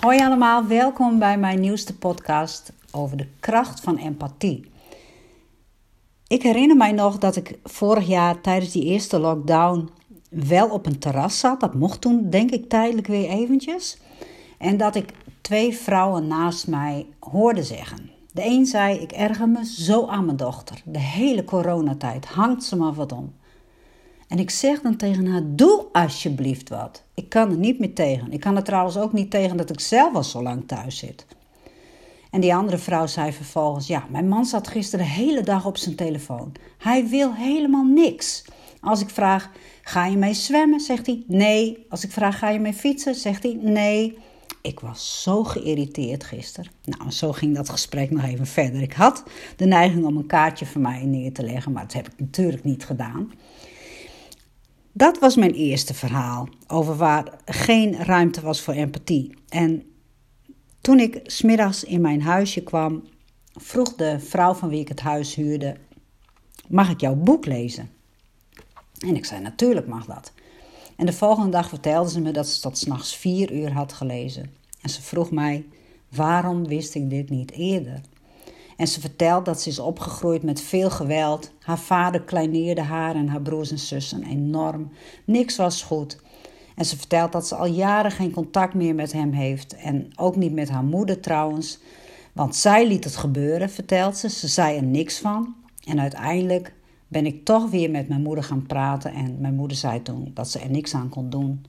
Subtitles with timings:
[0.00, 4.70] Hoi allemaal, welkom bij mijn nieuwste podcast over de kracht van empathie.
[6.26, 9.90] Ik herinner mij nog dat ik vorig jaar tijdens die eerste lockdown
[10.30, 11.60] wel op een terras zat.
[11.60, 13.98] Dat mocht toen, denk ik, tijdelijk weer eventjes.
[14.58, 18.10] En dat ik twee vrouwen naast mij hoorde zeggen.
[18.32, 20.82] De een zei: Ik erger me zo aan mijn dochter.
[20.84, 23.34] De hele coronatijd hangt ze maar wat om.
[24.28, 27.02] En ik zeg dan tegen haar: Doe alsjeblieft wat.
[27.14, 28.32] Ik kan er niet meer tegen.
[28.32, 31.26] Ik kan er trouwens ook niet tegen dat ik zelf al zo lang thuis zit.
[32.30, 35.76] En die andere vrouw zei vervolgens: Ja, mijn man zat gisteren de hele dag op
[35.76, 36.52] zijn telefoon.
[36.78, 38.44] Hij wil helemaal niks.
[38.80, 39.50] Als ik vraag:
[39.82, 40.80] Ga je mee zwemmen?
[40.80, 41.86] zegt hij: Nee.
[41.88, 43.14] Als ik vraag: Ga je mee fietsen?
[43.14, 44.18] zegt hij: Nee.
[44.62, 46.70] Ik was zo geïrriteerd gisteren.
[46.84, 48.82] Nou, zo ging dat gesprek nog even verder.
[48.82, 49.22] Ik had
[49.56, 52.64] de neiging om een kaartje voor mij neer te leggen, maar dat heb ik natuurlijk
[52.64, 53.32] niet gedaan.
[54.96, 59.34] Dat was mijn eerste verhaal over waar geen ruimte was voor empathie.
[59.48, 59.82] En
[60.80, 63.04] toen ik smiddags in mijn huisje kwam,
[63.54, 65.76] vroeg de vrouw van wie ik het huis huurde:
[66.68, 67.90] Mag ik jouw boek lezen?
[68.98, 70.32] En ik zei: Natuurlijk mag dat.
[70.96, 74.50] En de volgende dag vertelde ze me dat ze tot s'nachts vier uur had gelezen.
[74.80, 75.66] En ze vroeg mij:
[76.08, 78.00] Waarom wist ik dit niet eerder?
[78.76, 81.50] En ze vertelt dat ze is opgegroeid met veel geweld.
[81.60, 84.90] Haar vader kleineerde haar en haar broers en zussen enorm.
[85.24, 86.18] Niks was goed.
[86.74, 89.76] En ze vertelt dat ze al jaren geen contact meer met hem heeft.
[89.76, 91.78] En ook niet met haar moeder trouwens.
[92.32, 94.28] Want zij liet het gebeuren, vertelt ze.
[94.28, 95.54] Ze zei er niks van.
[95.84, 96.74] En uiteindelijk
[97.08, 99.12] ben ik toch weer met mijn moeder gaan praten.
[99.12, 101.66] En mijn moeder zei toen dat ze er niks aan kon doen.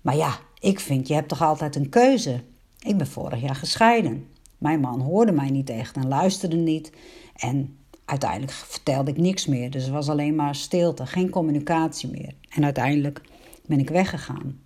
[0.00, 2.40] Maar ja, ik vind, je hebt toch altijd een keuze.
[2.78, 4.26] Ik ben vorig jaar gescheiden.
[4.58, 6.92] Mijn man hoorde mij niet echt en luisterde niet.
[7.34, 9.70] En uiteindelijk vertelde ik niks meer.
[9.70, 12.34] Dus er was alleen maar stilte, geen communicatie meer.
[12.48, 13.20] En uiteindelijk
[13.66, 14.60] ben ik weggegaan.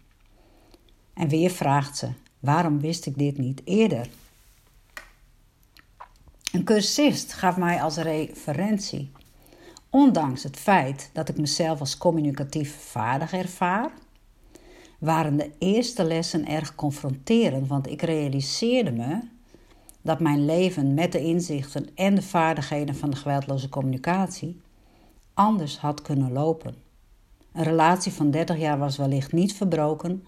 [1.14, 2.08] En weer vraagt ze:
[2.40, 4.08] waarom wist ik dit niet eerder?
[6.52, 9.10] Een cursist gaf mij als referentie.
[9.90, 13.90] Ondanks het feit dat ik mezelf als communicatief vaardig ervaar,
[14.98, 19.18] waren de eerste lessen erg confronterend, want ik realiseerde me
[20.02, 24.60] dat mijn leven met de inzichten en de vaardigheden van de geweldloze communicatie
[25.34, 26.74] anders had kunnen lopen.
[27.52, 30.24] Een relatie van 30 jaar was wellicht niet verbroken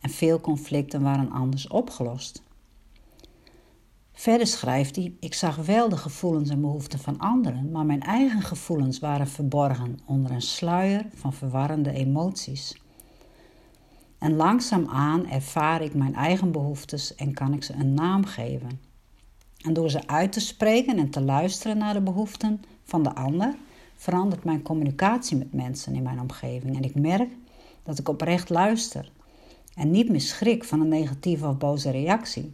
[0.00, 2.42] en veel conflicten waren anders opgelost.
[4.12, 8.42] Verder schrijft hij: Ik zag wel de gevoelens en behoeften van anderen, maar mijn eigen
[8.42, 12.82] gevoelens waren verborgen onder een sluier van verwarrende emoties.
[14.18, 18.87] En langzaamaan ervaar ik mijn eigen behoeftes en kan ik ze een naam geven.
[19.58, 23.54] En door ze uit te spreken en te luisteren naar de behoeften van de ander,
[23.96, 26.76] verandert mijn communicatie met mensen in mijn omgeving.
[26.76, 27.30] En ik merk
[27.82, 29.10] dat ik oprecht luister
[29.74, 32.52] en niet meer schrik van een negatieve of boze reactie.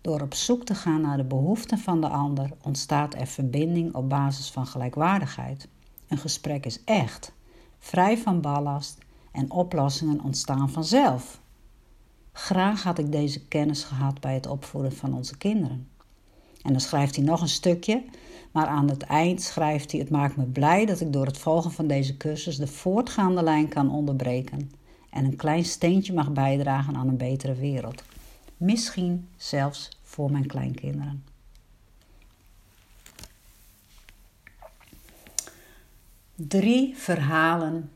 [0.00, 4.08] Door op zoek te gaan naar de behoeften van de ander ontstaat er verbinding op
[4.08, 5.68] basis van gelijkwaardigheid.
[6.08, 7.32] Een gesprek is echt,
[7.78, 8.98] vrij van ballast
[9.32, 11.40] en oplossingen ontstaan vanzelf.
[12.32, 15.88] Graag had ik deze kennis gehad bij het opvoeden van onze kinderen.
[16.64, 18.04] En dan schrijft hij nog een stukje,
[18.52, 21.72] maar aan het eind schrijft hij: Het maakt me blij dat ik door het volgen
[21.72, 24.70] van deze cursus de voortgaande lijn kan onderbreken
[25.10, 28.02] en een klein steentje mag bijdragen aan een betere wereld.
[28.56, 31.24] Misschien zelfs voor mijn kleinkinderen.
[36.34, 37.90] Drie verhalen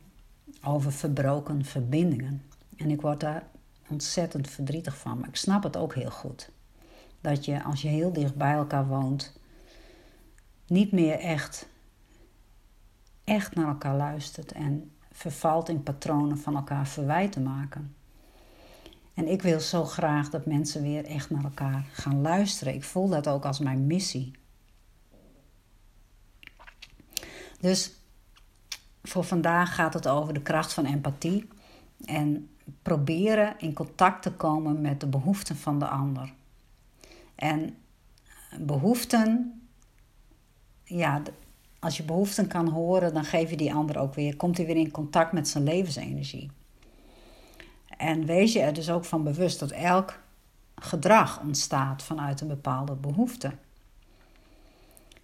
[0.65, 2.43] over verbroken verbindingen.
[2.77, 3.47] En ik word daar
[3.89, 6.51] ontzettend verdrietig van, maar ik snap het ook heel goed
[7.21, 9.41] dat je als je heel dicht bij elkaar woont,
[10.67, 11.69] niet meer echt,
[13.25, 17.97] echt naar elkaar luistert en vervalt in patronen van elkaar verwijten maken.
[19.15, 22.75] En ik wil zo graag dat mensen weer echt naar elkaar gaan luisteren.
[22.75, 24.33] Ik voel dat ook als mijn missie.
[27.61, 27.93] Dus
[29.03, 31.49] voor vandaag gaat het over de kracht van empathie
[32.05, 32.51] en
[32.83, 36.33] proberen in contact te komen met de behoeften van de ander.
[37.39, 37.77] En
[38.59, 39.61] behoeften,
[40.85, 41.23] ja,
[41.79, 44.77] als je behoeften kan horen, dan geef je die ander ook weer, komt hij weer
[44.77, 46.51] in contact met zijn levensenergie.
[47.97, 50.19] En wees je er dus ook van bewust dat elk
[50.75, 53.53] gedrag ontstaat vanuit een bepaalde behoefte.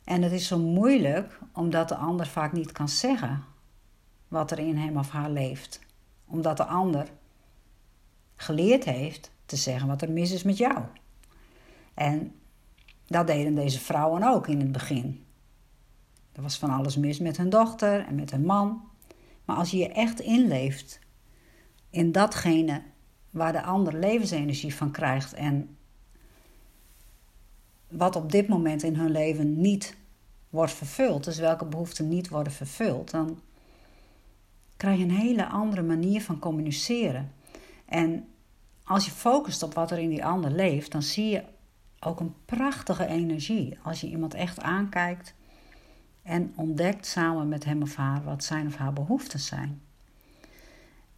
[0.04, 3.44] En het is zo moeilijk omdat de ander vaak niet kan zeggen
[4.28, 5.80] wat er in hem of haar leeft.
[6.26, 7.08] Omdat de ander
[8.36, 10.84] geleerd heeft te zeggen wat er mis is met jou.
[11.94, 12.34] En
[13.06, 15.24] dat deden deze vrouwen ook in het begin.
[16.32, 18.82] Er was van alles mis met hun dochter en met hun man.
[19.44, 20.98] Maar als je je echt inleeft
[21.90, 22.82] in datgene
[23.30, 25.76] waar de ander levensenergie van krijgt en
[27.88, 29.96] wat op dit moment in hun leven niet
[30.50, 33.40] wordt vervuld, dus welke behoeften niet worden vervuld, dan
[34.76, 37.32] krijg je een hele andere manier van communiceren.
[37.84, 38.28] En
[38.84, 41.42] als je focust op wat er in die ander leeft, dan zie je
[42.06, 43.78] ook een prachtige energie.
[43.82, 45.34] Als je iemand echt aankijkt
[46.22, 49.82] en ontdekt samen met hem of haar wat zijn of haar behoeften zijn.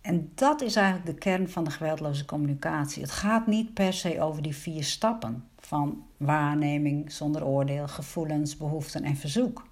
[0.01, 3.03] En dat is eigenlijk de kern van de geweldloze communicatie.
[3.03, 9.03] Het gaat niet per se over die vier stappen van waarneming zonder oordeel, gevoelens, behoeften
[9.03, 9.67] en verzoek.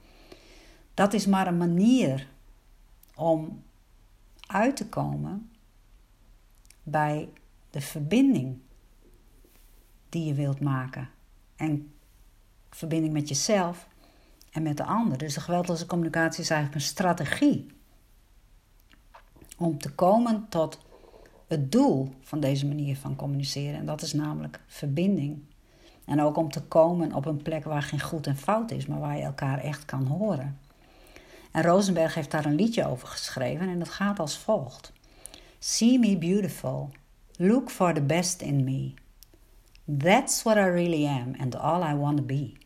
[0.95, 2.29] Dat is maar een manier
[3.15, 3.63] om
[4.47, 5.51] uit te komen
[6.83, 7.29] bij
[7.71, 8.59] de verbinding
[10.15, 11.09] die je wilt maken.
[11.57, 11.93] En
[12.71, 13.89] verbinding met jezelf
[14.51, 15.19] en met de ander.
[15.19, 17.67] Dus de geweldloze communicatie is eigenlijk een strategie
[19.59, 20.79] om te komen tot
[21.47, 23.79] het doel van deze manier van communiceren.
[23.79, 25.43] En dat is namelijk verbinding.
[26.05, 29.01] En ook om te komen op een plek waar geen goed en fout is, maar
[29.01, 30.59] waar je elkaar echt kan horen.
[31.51, 34.93] En Rosenberg heeft daar een liedje over geschreven en dat gaat als volgt:
[35.59, 36.91] See me beautiful,
[37.37, 38.95] look for the best in me.
[39.87, 42.57] That's what I really am and all I want to be.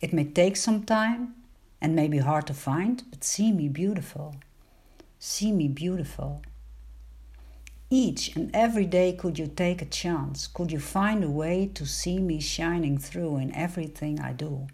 [0.00, 1.34] It may take some time
[1.80, 4.36] and may be hard to find, but see me beautiful.
[5.18, 6.42] See me beautiful.
[7.90, 11.86] Each and every day could you take a chance, could you find a way to
[11.86, 14.66] see me shining through in everything I do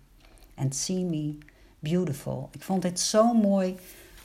[0.56, 1.38] and see me
[1.78, 2.48] beautiful.
[2.52, 3.76] Ik vond dit zo'n mooi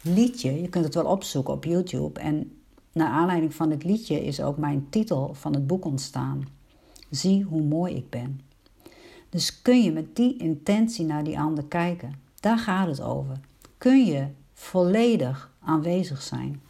[0.02, 0.62] liedje.
[0.62, 2.20] Je kunt het wel opzoeken op YouTube.
[2.20, 2.52] En
[2.94, 6.48] naar aanleiding van het liedje is ook mijn titel van het boek ontstaan.
[7.10, 8.42] Zie hoe mooi ik ben.
[9.30, 12.14] Dus kun je met die intentie naar die ander kijken.
[12.40, 13.40] Daar gaat het over.
[13.78, 16.62] Kun je volledig aanwezig zijn.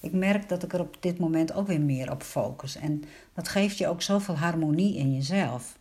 [0.00, 2.76] Ik merk dat ik er op dit moment ook weer meer op focus.
[2.76, 3.04] En
[3.34, 5.78] dat geeft je ook zoveel harmonie in jezelf.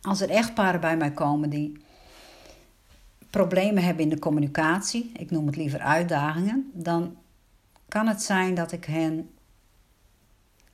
[0.00, 1.76] Als er echtparen bij mij komen die
[3.30, 7.16] problemen hebben in de communicatie, ik noem het liever uitdagingen, dan
[7.88, 9.30] kan het zijn dat ik hen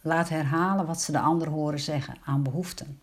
[0.03, 3.01] laat herhalen wat ze de ander horen zeggen aan behoeften.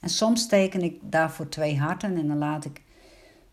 [0.00, 2.82] En soms teken ik daarvoor twee harten en dan laat ik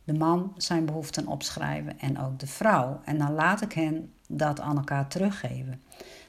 [0.03, 3.01] de man zijn behoeften opschrijven en ook de vrouw.
[3.06, 5.81] En dan laat ik hen dat aan elkaar teruggeven.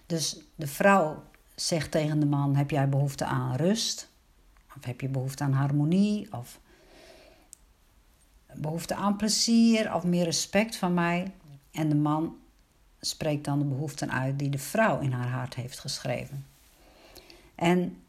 [0.07, 1.23] Dus de vrouw
[1.55, 4.09] zegt tegen de man: Heb jij behoefte aan rust?
[4.77, 6.33] Of heb je behoefte aan harmonie?
[6.33, 6.61] Of
[8.55, 9.95] behoefte aan plezier?
[9.95, 11.33] Of meer respect van mij?
[11.71, 12.37] En de man
[13.01, 16.47] spreekt dan de behoeften uit die de vrouw in haar hart heeft geschreven.
[17.61, 18.03] En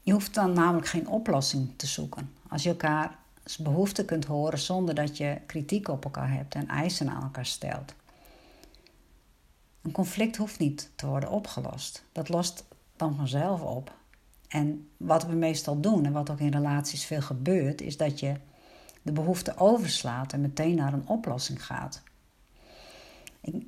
[0.00, 2.32] je hoeft dan namelijk geen oplossing te zoeken.
[2.48, 3.18] Als je elkaar
[3.58, 7.94] behoeften kunt horen zonder dat je kritiek op elkaar hebt en eisen aan elkaar stelt.
[9.82, 12.04] Een conflict hoeft niet te worden opgelost.
[12.12, 12.64] Dat lost
[12.96, 13.94] dan vanzelf op.
[14.48, 18.34] En wat we meestal doen en wat ook in relaties veel gebeurt, is dat je
[19.02, 22.02] de behoefte overslaat en meteen naar een oplossing gaat.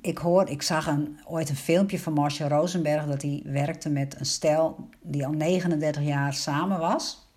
[0.01, 4.19] Ik, hoor, ik zag een, ooit een filmpje van Marcia Rosenberg dat hij werkte met
[4.19, 7.27] een stel die al 39 jaar samen was.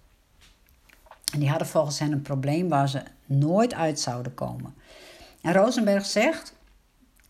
[1.32, 4.74] En die hadden volgens hen een probleem waar ze nooit uit zouden komen.
[5.40, 6.54] En Rosenberg zegt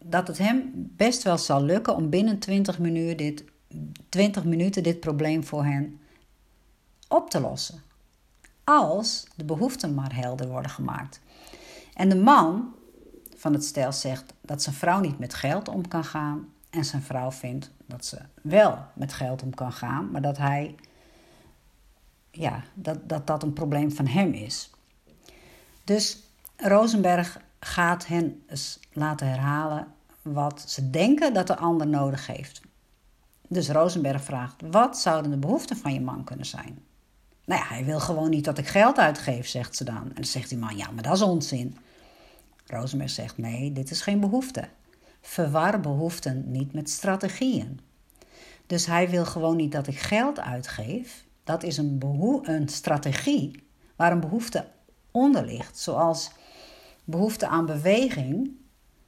[0.05, 3.45] dat het hem best wel zal lukken om binnen 20 minuten dit,
[4.09, 6.01] 20 minuten dit probleem voor hen
[7.09, 7.83] op te lossen.
[8.65, 11.21] Als de behoeften maar helder worden gemaakt.
[11.95, 12.75] En de man
[13.41, 16.49] van het stel zegt dat zijn vrouw niet met geld om kan gaan.
[16.71, 20.75] En zijn vrouw vindt dat ze wel met geld om kan gaan, maar dat hij
[22.31, 24.71] ja, dat, dat dat een probleem van hem is.
[25.85, 26.19] Dus
[26.57, 29.87] Rosenberg gaat hen eens laten herhalen
[30.23, 32.61] wat ze denken dat de ander nodig heeft.
[33.49, 36.79] Dus Rosenberg vraagt: Wat zouden de behoeften van je man kunnen zijn?
[37.45, 39.97] Nou ja, hij wil gewoon niet dat ik geld uitgeef, zegt ze dan.
[40.09, 41.77] En dan zegt die man: Ja, maar dat is onzin.
[42.71, 44.69] Rosenberg zegt: Nee, dit is geen behoefte.
[45.21, 47.81] Verwar behoeften niet met strategieën.
[48.67, 51.25] Dus hij wil gewoon niet dat ik geld uitgeef.
[51.45, 52.03] Dat is een,
[52.43, 53.63] een strategie
[53.97, 54.67] waar een behoefte
[55.11, 55.79] onder ligt.
[55.79, 56.31] Zoals
[57.05, 58.51] behoefte aan beweging.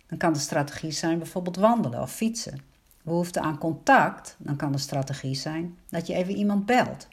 [0.07, 2.61] Dan kan de strategie zijn bijvoorbeeld wandelen of fietsen.
[3.03, 7.09] Behoefte aan contact, dan kan de strategie zijn dat je even iemand belt.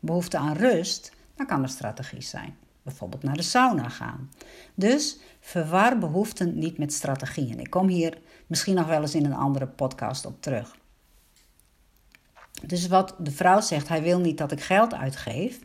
[0.00, 4.30] Behoefte aan rust, dan kan de strategie zijn bijvoorbeeld naar de sauna gaan.
[4.74, 7.60] Dus verwar behoeften niet met strategieën.
[7.60, 10.76] Ik kom hier misschien nog wel eens in een andere podcast op terug.
[12.66, 15.60] Dus wat de vrouw zegt, hij wil niet dat ik geld uitgeef.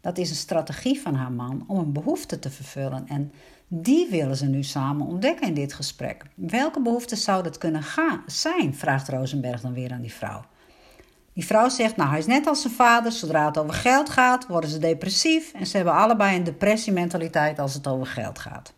[0.00, 3.06] Dat is een strategie van haar man om een behoefte te vervullen.
[3.08, 3.32] En
[3.68, 6.24] Die willen ze nu samen ontdekken in dit gesprek.
[6.34, 8.74] Welke behoeften zou dat kunnen gaan, zijn?
[8.74, 10.44] vraagt Rosenberg dan weer aan die vrouw.
[11.34, 14.46] Die vrouw zegt, nou hij is net als zijn vader, zodra het over geld gaat,
[14.46, 18.74] worden ze depressief en ze hebben allebei een depressiementaliteit als het over geld gaat.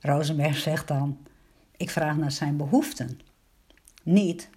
[0.00, 1.18] Rosenberg zegt dan,
[1.76, 3.20] ik vraag naar zijn behoeften,
[4.02, 4.48] niet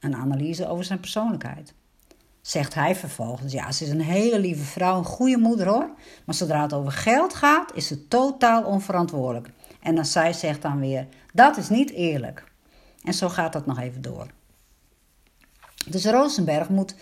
[0.00, 1.74] een analyse over zijn persoonlijkheid.
[2.40, 5.90] Zegt hij vervolgens, ja, ze is een hele lieve vrouw, een goede moeder hoor,
[6.24, 9.48] maar zodra het over geld gaat, is ze totaal onverantwoordelijk.
[9.80, 12.44] En dan zij zegt dan weer, dat is niet eerlijk.
[13.02, 14.26] En zo gaat dat nog even door.
[15.86, 16.94] Dus Rosenberg moet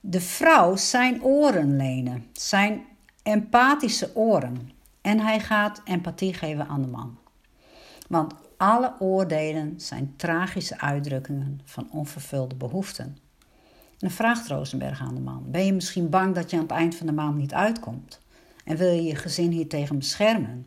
[0.00, 2.86] de vrouw zijn oren lenen, zijn
[3.22, 4.70] empathische oren.
[5.00, 7.18] En hij gaat empathie geven aan de man.
[8.08, 13.04] Want alle oordelen zijn tragische uitdrukkingen van onvervulde behoeften.
[13.04, 16.70] En dan vraagt Rosenberg aan de man: Ben je misschien bang dat je aan het
[16.70, 18.20] eind van de maand niet uitkomt?
[18.64, 20.66] En wil je je gezin hiertegen beschermen?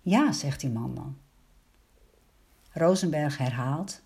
[0.00, 1.16] Ja, zegt die man dan.
[2.72, 4.02] Rosenberg herhaalt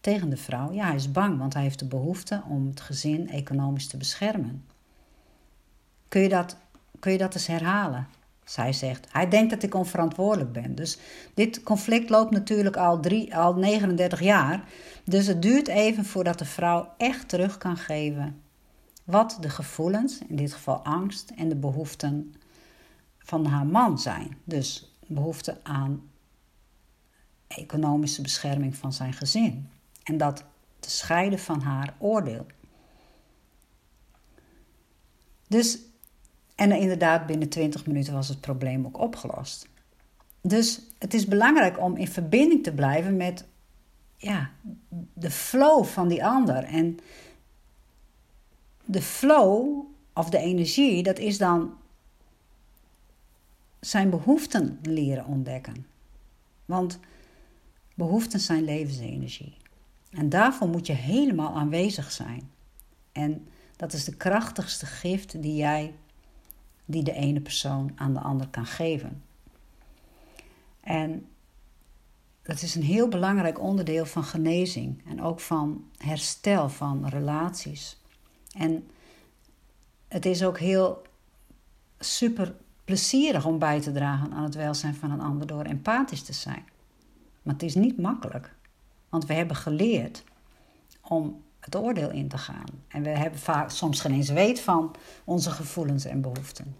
[0.00, 3.30] tegen de vrouw: Ja, hij is bang, want hij heeft de behoefte om het gezin
[3.30, 4.64] economisch te beschermen.
[6.08, 6.56] Kun je dat,
[6.98, 8.08] kun je dat eens herhalen?
[8.44, 10.74] Zij zegt, hij denkt dat ik onverantwoordelijk ben.
[10.74, 10.98] Dus
[11.34, 14.64] dit conflict loopt natuurlijk al, drie, al 39 jaar.
[15.04, 18.40] Dus het duurt even voordat de vrouw echt terug kan geven
[19.04, 22.34] wat de gevoelens, in dit geval angst, en de behoeften
[23.18, 24.36] van haar man zijn.
[24.44, 26.10] Dus behoefte aan
[27.46, 29.68] economische bescherming van zijn gezin.
[30.02, 30.44] En dat
[30.80, 32.46] te scheiden van haar oordeel.
[35.48, 35.78] Dus
[36.60, 39.68] en inderdaad, binnen 20 minuten was het probleem ook opgelost.
[40.40, 43.44] Dus het is belangrijk om in verbinding te blijven met
[44.16, 44.50] ja,
[45.14, 46.64] de flow van die ander.
[46.64, 46.98] En
[48.84, 51.78] de flow of de energie, dat is dan
[53.80, 55.86] zijn behoeften leren ontdekken.
[56.64, 56.98] Want
[57.94, 59.56] behoeften zijn levensenergie.
[60.10, 62.50] En daarvoor moet je helemaal aanwezig zijn.
[63.12, 65.94] En dat is de krachtigste gift die jij
[66.84, 69.22] die de ene persoon aan de ander kan geven.
[70.80, 71.26] En
[72.42, 78.00] dat is een heel belangrijk onderdeel van genezing en ook van herstel van relaties.
[78.56, 78.90] En
[80.08, 81.02] het is ook heel
[81.98, 86.32] super plezierig om bij te dragen aan het welzijn van een ander door empathisch te
[86.32, 86.64] zijn.
[87.42, 88.54] Maar het is niet makkelijk,
[89.10, 90.24] want we hebben geleerd
[91.00, 92.68] om het oordeel in te gaan.
[92.88, 96.76] En we hebben vaak, soms geen eens weet van onze gevoelens en behoeften.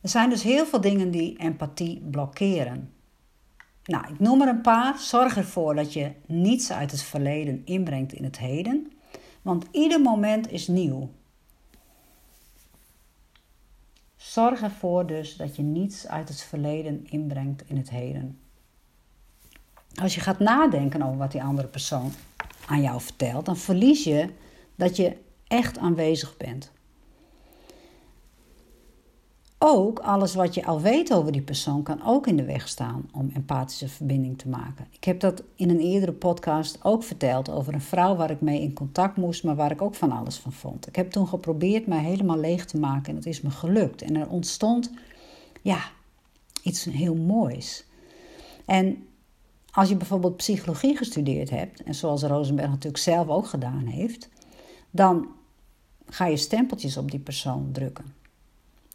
[0.00, 2.92] Er zijn dus heel veel dingen die empathie blokkeren.
[3.84, 4.98] Nou, ik noem er een paar.
[4.98, 8.92] Zorg ervoor dat je niets uit het verleden inbrengt in het heden,
[9.42, 11.10] want ieder moment is nieuw.
[14.16, 18.38] Zorg ervoor dus dat je niets uit het verleden inbrengt in het heden.
[20.02, 22.12] Als je gaat nadenken over wat die andere persoon
[22.66, 24.28] aan jou vertelt, dan verlies je
[24.74, 26.70] dat je echt aanwezig bent.
[29.58, 33.08] Ook alles wat je al weet over die persoon kan ook in de weg staan
[33.12, 34.86] om empathische verbinding te maken.
[34.90, 38.60] Ik heb dat in een eerdere podcast ook verteld over een vrouw waar ik mee
[38.60, 40.86] in contact moest, maar waar ik ook van alles van vond.
[40.86, 44.02] Ik heb toen geprobeerd mij helemaal leeg te maken en het is me gelukt.
[44.02, 44.90] En er ontstond,
[45.62, 45.80] ja,
[46.62, 47.84] iets heel moois.
[48.64, 49.06] En
[49.76, 54.28] als je bijvoorbeeld psychologie gestudeerd hebt, en zoals Rosenberg natuurlijk zelf ook gedaan heeft,
[54.90, 55.28] dan
[56.06, 58.14] ga je stempeltjes op die persoon drukken.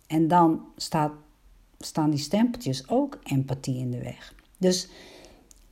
[0.08, 1.12] En dan staat,
[1.80, 4.34] staan die stempeltjes ook empathie in de weg.
[4.58, 4.90] Dus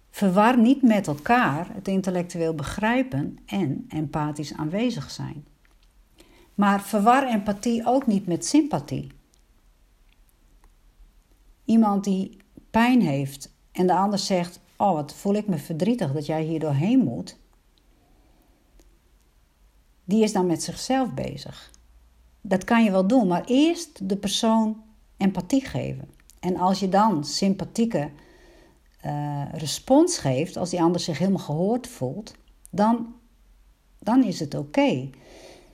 [0.10, 5.46] verwar niet met elkaar het intellectueel begrijpen en empathisch aanwezig zijn.
[6.56, 9.12] Maar verwar empathie ook niet met sympathie.
[11.66, 12.38] Iemand die
[12.70, 16.60] pijn heeft en de ander zegt: Oh, wat voel ik me verdrietig dat jij hier
[16.60, 17.38] doorheen moet.
[20.04, 21.72] Die is dan met zichzelf bezig.
[22.42, 24.82] Dat kan je wel doen, maar eerst de persoon
[25.18, 26.10] empathie geven.
[26.40, 28.10] En als je dan sympathieke
[29.06, 32.34] uh, respons geeft, als die ander zich helemaal gehoord voelt,
[32.70, 33.16] dan,
[34.00, 35.10] dan is het oké.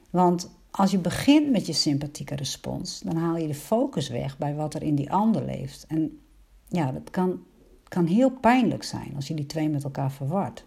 [0.09, 4.55] Want als je begint met je sympathieke respons, dan haal je de focus weg bij
[4.55, 5.85] wat er in die ander leeft.
[5.87, 6.19] En
[6.67, 7.43] ja, dat kan
[7.95, 10.65] kan heel pijnlijk zijn als je die twee met elkaar verward.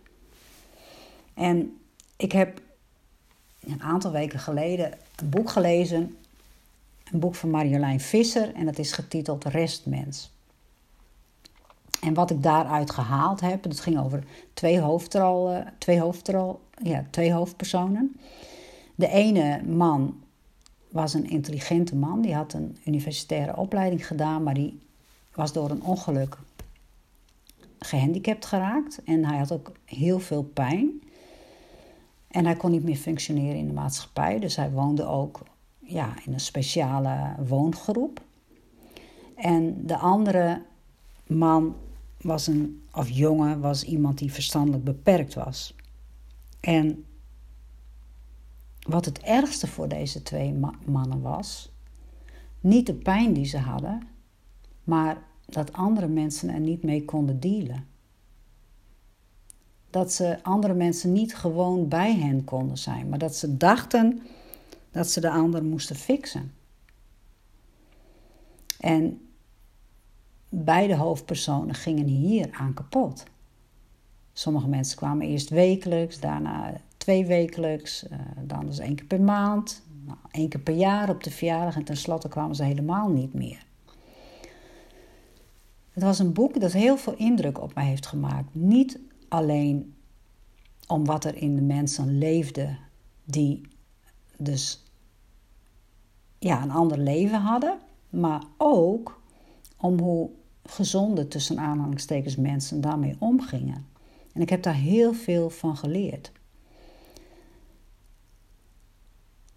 [1.35, 1.79] En
[2.17, 2.61] ik heb
[3.61, 6.17] een aantal weken geleden een boek gelezen,
[7.13, 10.31] een boek van Marjolein Visser, en dat is getiteld Restmens.
[12.01, 17.33] En wat ik daaruit gehaald heb, dat ging over twee, hoofdrol, twee, hoofdrol, ja, twee
[17.33, 18.17] hoofdpersonen.
[18.95, 20.23] De ene man
[20.89, 22.21] was een intelligente man.
[22.21, 24.81] Die had een universitaire opleiding gedaan, maar die
[25.35, 26.39] was door een ongeluk
[27.79, 29.03] gehandicapt geraakt.
[29.05, 31.03] En hij had ook heel veel pijn.
[32.29, 34.39] En hij kon niet meer functioneren in de maatschappij.
[34.39, 35.41] Dus hij woonde ook
[35.79, 38.21] ja, in een speciale woongroep.
[39.35, 40.63] En de andere
[41.27, 41.77] man
[42.21, 45.75] was een, of jongen, was iemand die verstandelijk beperkt was.
[46.61, 47.05] En
[48.89, 50.55] wat het ergste voor deze twee
[50.87, 51.73] mannen was,
[52.61, 54.09] niet de pijn die ze hadden,
[54.85, 57.87] maar dat andere mensen er niet mee konden dealen.
[59.91, 64.23] Dat ze andere mensen niet gewoon bij hen konden zijn, maar dat ze dachten
[64.91, 66.53] dat ze de ander moesten fixen.
[68.81, 69.21] En
[70.49, 73.25] beide hoofdpersonen gingen hier aan kapot.
[74.33, 79.83] Sommige mensen kwamen eerst wekelijks, daarna twee wekelijks, uh, dan dus één keer per maand,
[80.05, 83.67] nou, één keer per jaar op de verjaardag en tenslotte kwamen ze helemaal niet meer.
[85.99, 88.55] Het was een boek dat heel veel indruk op mij heeft gemaakt.
[88.55, 89.95] Niet alleen
[90.87, 92.77] om wat er in de mensen leefde,
[93.25, 93.61] die
[94.37, 94.85] dus
[96.39, 97.79] ja, een ander leven hadden,
[98.11, 99.21] maar ook
[99.77, 100.31] om hoe
[100.65, 103.87] gezonde tussen aanhalingstekens mensen daarmee omgingen.
[104.33, 106.33] En ik heb daar heel veel van geleerd.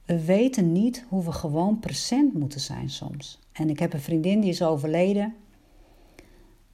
[0.06, 3.40] We weten niet hoe we gewoon present moeten zijn soms.
[3.52, 5.36] En ik heb een vriendin die is overleden.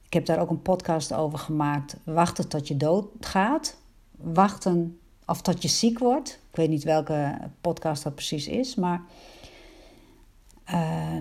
[0.08, 1.96] Ik heb daar ook een podcast over gemaakt.
[2.04, 3.76] Wachten tot je doodgaat.
[4.16, 6.40] Wachten of tot je ziek wordt.
[6.50, 8.74] Ik weet niet welke podcast dat precies is.
[8.74, 9.02] Maar
[10.70, 11.16] uh,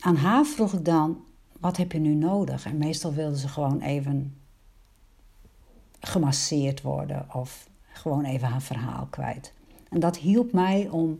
[0.00, 1.24] aan haar vroeg ik dan:
[1.60, 2.66] wat heb je nu nodig?
[2.66, 4.36] En meestal wilde ze gewoon even
[6.00, 9.52] gemasseerd worden of gewoon even haar verhaal kwijt.
[9.90, 11.18] En dat hielp mij om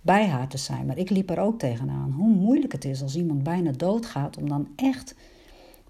[0.00, 0.86] bij haar te zijn.
[0.86, 2.12] Maar ik liep er ook tegenaan.
[2.12, 5.14] Hoe moeilijk het is als iemand bijna doodgaat om dan echt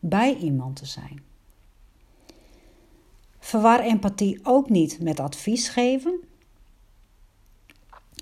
[0.00, 1.22] bij iemand te zijn.
[3.38, 6.20] Verwar empathie ook niet met advies geven.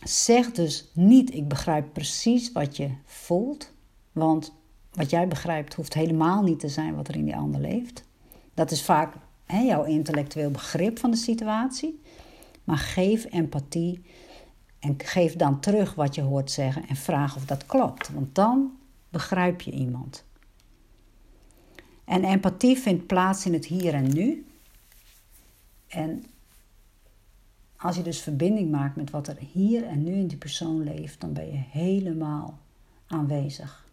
[0.03, 3.73] Zeg dus niet: ik begrijp precies wat je voelt,
[4.13, 4.53] want
[4.93, 8.05] wat jij begrijpt hoeft helemaal niet te zijn wat er in die ander leeft.
[8.55, 9.15] Dat is vaak
[9.45, 12.01] hè, jouw intellectueel begrip van de situatie.
[12.65, 14.03] Maar geef empathie
[14.79, 18.13] en geef dan terug wat je hoort zeggen en vraag of dat klopt.
[18.13, 18.73] Want dan
[19.09, 20.25] begrijp je iemand.
[22.09, 24.47] En empathie vindt plaats in het hier en nu.
[25.89, 26.25] En
[27.77, 31.21] als je dus verbinding maakt met wat er hier en nu in die persoon leeft,
[31.21, 32.59] dan ben je helemaal
[33.07, 33.87] aanwezig.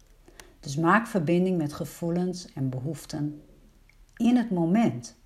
[0.60, 3.42] Dus maak verbinding met gevoelens en behoeften
[4.16, 5.16] in het moment.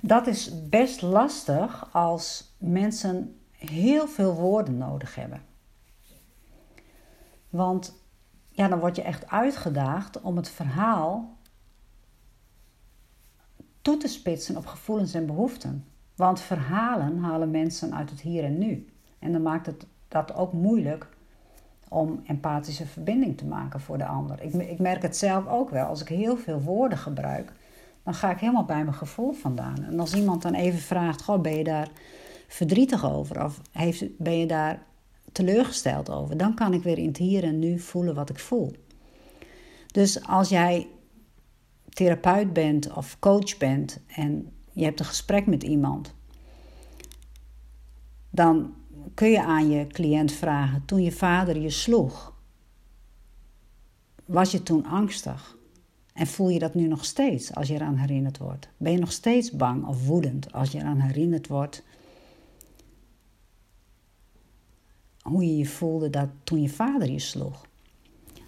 [0.00, 5.42] Dat is best lastig als mensen heel veel woorden nodig hebben.
[7.48, 7.99] Want
[8.50, 11.36] ja, dan word je echt uitgedaagd om het verhaal
[13.82, 15.84] toe te spitsen op gevoelens en behoeften.
[16.14, 18.86] Want verhalen halen mensen uit het hier en nu.
[19.18, 21.08] En dan maakt het dat ook moeilijk
[21.88, 24.42] om empathische verbinding te maken voor de ander.
[24.42, 25.86] Ik, ik merk het zelf ook wel.
[25.86, 27.52] Als ik heel veel woorden gebruik,
[28.02, 29.84] dan ga ik helemaal bij mijn gevoel vandaan.
[29.84, 31.88] En als iemand dan even vraagt: Goh, ben je daar
[32.48, 33.44] verdrietig over?
[33.44, 34.82] Of heeft, ben je daar
[35.32, 36.36] teleurgesteld over?
[36.36, 38.72] Dan kan ik weer in het hier en nu voelen wat ik voel.
[39.86, 40.88] Dus als jij
[41.88, 46.14] therapeut bent of coach bent en je hebt een gesprek met iemand,
[48.30, 48.74] dan
[49.14, 52.34] kun je aan je cliënt vragen: toen je vader je sloeg,
[54.24, 55.58] was je toen angstig?
[56.12, 58.68] En voel je dat nu nog steeds als je eraan herinnerd wordt?
[58.76, 61.82] Ben je nog steeds bang of woedend als je eraan herinnerd wordt
[65.30, 67.66] hoe je je voelde dat toen je vader je sloeg?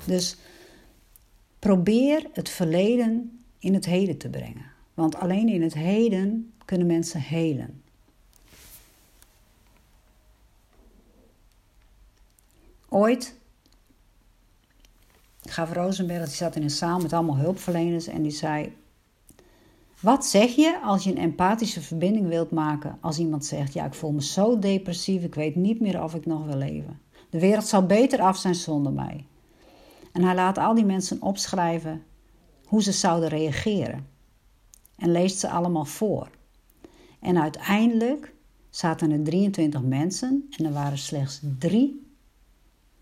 [0.06, 0.36] Dus
[1.58, 4.64] probeer het verleden in het heden te brengen.
[4.94, 7.82] Want alleen in het heden kunnen mensen helen.
[12.88, 13.34] Ooit
[15.42, 18.76] Gav Rosenberg, die zat in een zaal met allemaal hulpverleners en die zei:
[20.02, 23.94] Wat zeg je als je een empathische verbinding wilt maken als iemand zegt: Ja, ik
[23.94, 27.00] voel me zo depressief, ik weet niet meer of ik nog wil leven.
[27.30, 29.26] De wereld zou beter af zijn zonder mij.
[30.12, 32.02] En hij laat al die mensen opschrijven
[32.66, 34.06] hoe ze zouden reageren.
[34.96, 36.30] En leest ze allemaal voor.
[37.20, 38.34] En uiteindelijk
[38.70, 42.06] zaten er 23 mensen en er waren slechts drie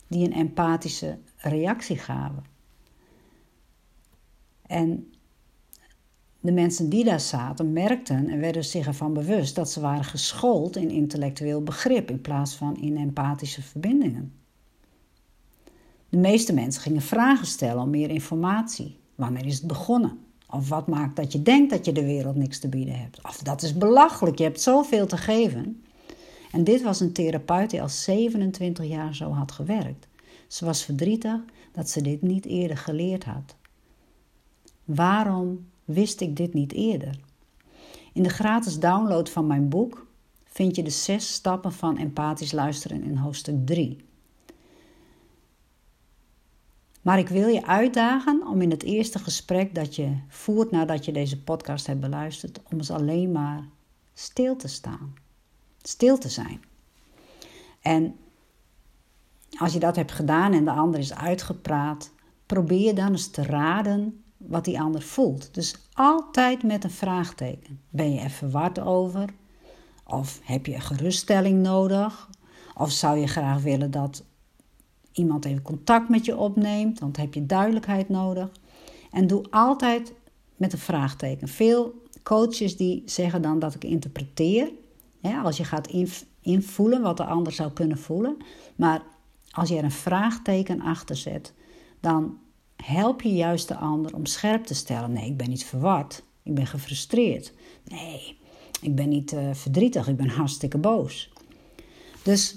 [0.07, 2.45] die een empathische reactie gaven.
[4.67, 5.13] En
[6.41, 10.77] de mensen die daar zaten merkten en werden zich ervan bewust dat ze waren geschoold
[10.77, 14.33] in intellectueel begrip in plaats van in empathische verbindingen.
[16.09, 18.99] De meeste mensen gingen vragen stellen om meer informatie.
[19.15, 20.19] Wanneer is het begonnen?
[20.51, 23.23] Of wat maakt dat je denkt dat je de wereld niks te bieden hebt?
[23.23, 25.83] Of dat is belachelijk, je hebt zoveel te geven.
[26.53, 30.09] En dit was een therapeut die al 27 jaar zo had gewerkt.
[30.49, 31.41] Ze was verdrietig
[31.73, 33.57] dat ze dit niet eerder geleerd had.
[34.85, 37.19] Waarom wist ik dit niet eerder?
[38.13, 40.07] In de gratis download van mijn boek
[40.45, 44.09] vind je de zes stappen van empathisch luisteren in hoofdstuk 3.
[47.03, 51.13] Maar ik wil je uitdagen om in het eerste gesprek dat je voert nadat je
[51.13, 53.65] deze podcast hebt beluisterd, om eens alleen maar
[54.15, 55.15] stil te staan.
[55.83, 56.63] Stil te zijn.
[57.81, 58.17] En
[59.59, 62.11] als je dat hebt gedaan en de ander is uitgepraat,
[62.47, 65.55] probeer dan eens te raden wat die ander voelt.
[65.55, 67.81] Dus altijd met een vraagteken.
[67.91, 69.29] Ben je er verward over?
[70.07, 72.31] Of heb je een geruststelling nodig?
[72.75, 74.25] Of zou je graag willen dat
[75.13, 78.51] iemand even contact met je opneemt, want heb je duidelijkheid nodig.
[79.11, 80.13] En doe altijd
[80.57, 81.49] met een vraagteken.
[81.49, 84.71] Veel coaches die zeggen dan dat ik interpreteer.
[85.43, 85.89] Als je gaat
[86.41, 88.37] invoelen wat de ander zou kunnen voelen.
[88.77, 89.03] Maar
[89.51, 91.55] als je er een vraagteken achter zet,
[92.01, 92.39] dan
[92.83, 95.13] help je juist de ander om scherp te stellen.
[95.13, 96.23] Nee, ik ben niet verward.
[96.43, 97.53] Ik ben gefrustreerd.
[97.85, 98.39] Nee,
[98.81, 100.09] ik ben niet uh, verdrietig.
[100.09, 101.31] Ik ben hartstikke boos.
[102.23, 102.57] Dus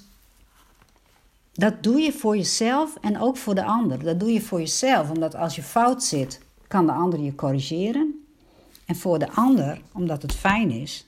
[1.54, 4.04] dat doe je voor jezelf en ook voor de ander.
[4.04, 8.26] Dat doe je voor jezelf, omdat als je fout zit, kan de ander je corrigeren.
[8.86, 11.06] En voor de ander, omdat het fijn is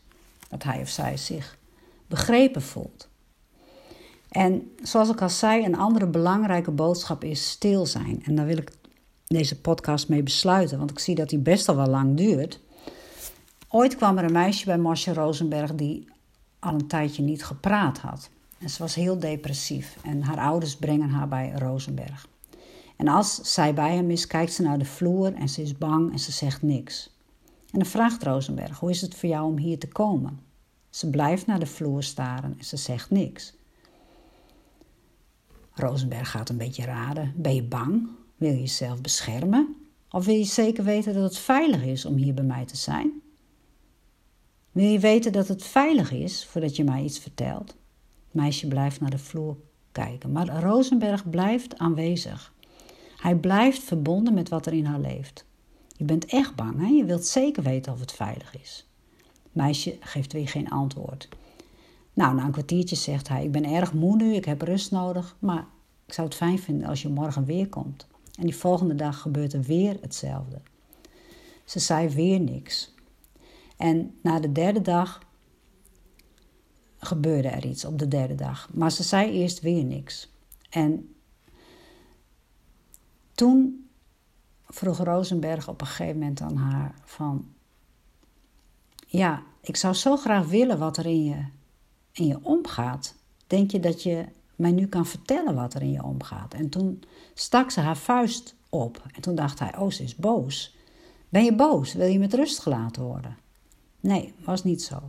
[0.49, 1.57] dat hij of zij zich
[2.07, 3.07] begrepen voelt.
[4.29, 8.23] En zoals ik al zei, een andere belangrijke boodschap is stil zijn.
[8.25, 8.71] En daar wil ik
[9.27, 12.59] deze podcast mee besluiten, want ik zie dat die best al wel lang duurt.
[13.69, 16.07] Ooit kwam er een meisje bij Marcia Rosenberg die
[16.59, 18.29] al een tijdje niet gepraat had.
[18.57, 22.27] En ze was heel depressief en haar ouders brengen haar bij Rosenberg.
[22.95, 26.11] En als zij bij hem is, kijkt ze naar de vloer en ze is bang
[26.11, 27.13] en ze zegt niks.
[27.71, 30.39] En dan vraagt Rosenberg: Hoe is het voor jou om hier te komen?
[30.89, 33.53] Ze blijft naar de vloer staren en ze zegt niks.
[35.73, 38.07] Rosenberg gaat een beetje raden: Ben je bang?
[38.35, 39.75] Wil je jezelf beschermen?
[40.09, 43.21] Of wil je zeker weten dat het veilig is om hier bij mij te zijn?
[44.71, 47.75] Wil je weten dat het veilig is voordat je mij iets vertelt?
[48.31, 49.57] meisje blijft naar de vloer
[49.91, 50.31] kijken.
[50.31, 52.53] Maar Rosenberg blijft aanwezig.
[53.17, 55.45] Hij blijft verbonden met wat er in haar leeft.
[55.97, 56.87] Je bent echt bang, hè?
[56.87, 58.87] Je wilt zeker weten of het veilig is.
[59.51, 61.29] meisje geeft weer geen antwoord.
[62.13, 65.35] Nou, na een kwartiertje zegt hij: Ik ben erg moe nu, ik heb rust nodig,
[65.39, 65.67] maar
[66.05, 68.07] ik zou het fijn vinden als je morgen weer komt.
[68.37, 70.61] En die volgende dag gebeurt er weer hetzelfde.
[71.63, 72.93] Ze zei weer niks.
[73.77, 75.23] En na de derde dag
[76.97, 78.69] gebeurde er iets op de derde dag.
[78.73, 80.33] Maar ze zei eerst weer niks.
[80.69, 81.15] En
[83.31, 83.89] toen
[84.67, 87.53] vroeg Rosenberg op een gegeven moment aan haar van...
[89.07, 91.45] Ja, ik zou zo graag willen wat er in je,
[92.11, 93.15] in je omgaat.
[93.47, 96.53] Denk je dat je mij nu kan vertellen wat er in je omgaat?
[96.53, 99.01] En toen stak ze haar vuist op.
[99.15, 100.75] En toen dacht hij, oh, ze is boos.
[101.29, 101.93] Ben je boos?
[101.93, 103.37] Wil je met rust gelaten worden?
[103.99, 105.01] Nee, was niet zo.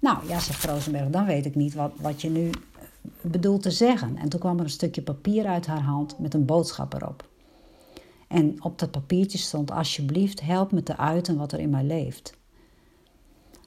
[0.00, 2.84] Nou ja, zegt Rosenberg, dan weet ik niet wat, wat je nu eh,
[3.20, 4.16] bedoelt te zeggen.
[4.16, 7.28] En toen kwam er een stukje papier uit haar hand met een boodschap erop.
[8.28, 12.34] En op dat papiertje stond: Alsjeblieft, help me te uiten wat er in mij leeft.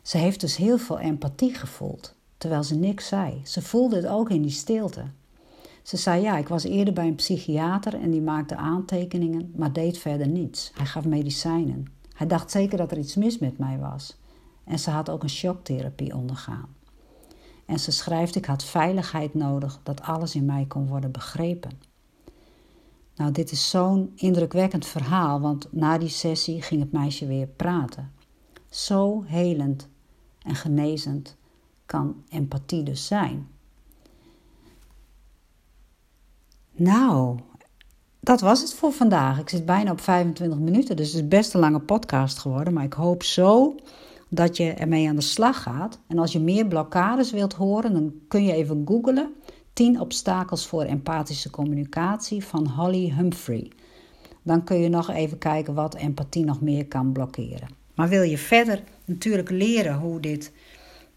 [0.02, 3.42] Ze heeft dus heel veel empathie gevoeld, terwijl ze niks zei.
[3.44, 5.04] Ze voelde het ook in die stilte.
[5.84, 9.98] Ze zei: Ja, ik was eerder bij een psychiater en die maakte aantekeningen, maar deed
[9.98, 10.72] verder niets.
[10.76, 11.86] Hij gaf medicijnen.
[12.14, 14.18] Hij dacht zeker dat er iets mis met mij was.
[14.64, 16.76] En ze had ook een shocktherapie ondergaan.
[17.66, 21.72] En ze schrijft: Ik had veiligheid nodig dat alles in mij kon worden begrepen.
[23.16, 28.12] Nou, dit is zo'n indrukwekkend verhaal, want na die sessie ging het meisje weer praten.
[28.70, 29.88] Zo helend
[30.42, 31.38] en genezend
[31.86, 33.48] kan empathie dus zijn.
[36.72, 37.40] Nou,
[38.20, 39.40] dat was het voor vandaag.
[39.40, 42.74] Ik zit bijna op 25 minuten, dus het is best een lange podcast geworden.
[42.74, 43.76] Maar ik hoop zo
[44.30, 46.00] dat je ermee aan de slag gaat.
[46.08, 49.34] En als je meer blokkades wilt horen, dan kun je even googlen.
[49.74, 53.72] 10 obstakels voor empathische communicatie van Holly Humphrey.
[54.42, 57.68] Dan kun je nog even kijken wat empathie nog meer kan blokkeren.
[57.96, 60.52] Maar wil je verder natuurlijk leren hoe dit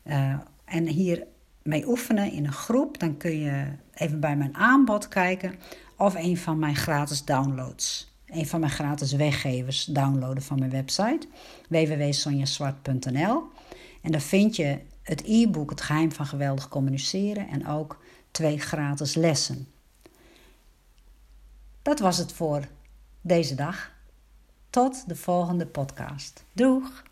[0.05, 0.35] uh,
[0.69, 1.27] en hier
[1.63, 5.55] mee oefenen in een groep, dan kun je even bij mijn aanbod kijken
[5.97, 8.13] of een van mijn gratis downloads.
[8.27, 11.27] een van mijn gratis weggevers downloaden van mijn website
[11.69, 13.43] www.sonjaswart.nl.
[14.03, 18.01] En daar vind je het e-book Het geheim van geweldig communiceren en ook
[18.31, 19.69] twee gratis lessen.
[21.83, 22.69] Dat was het voor
[23.21, 23.91] deze dag.
[24.71, 26.45] Tot de volgende podcast.
[26.53, 27.03] Doeg!